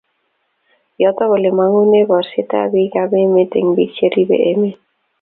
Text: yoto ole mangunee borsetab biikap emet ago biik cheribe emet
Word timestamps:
yoto 1.01 1.23
ole 1.35 1.49
mangunee 1.57 2.07
borsetab 2.11 2.67
biikap 2.73 3.09
emet 3.25 3.51
ago 3.57 3.71
biik 3.77 3.91
cheribe 3.97 4.37
emet 4.51 4.77